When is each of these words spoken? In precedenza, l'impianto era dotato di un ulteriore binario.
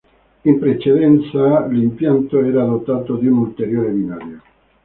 In 0.45 0.57
precedenza, 0.57 1.67
l'impianto 1.67 2.39
era 2.39 2.63
dotato 2.65 3.17
di 3.17 3.27
un 3.27 3.37
ulteriore 3.37 3.91
binario. 3.91 4.41